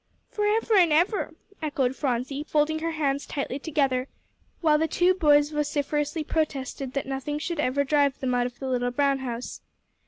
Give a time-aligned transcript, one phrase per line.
[0.31, 4.07] "Forever'n ever," echoed Phronsie, folding her hands tightly together;
[4.59, 8.67] while the two boys vociferously protested that nothing should ever drive them out of the
[8.67, 9.61] little brown house.